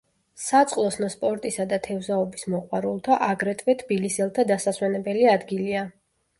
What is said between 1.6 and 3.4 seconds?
და თევზაობის მოყვარულთა,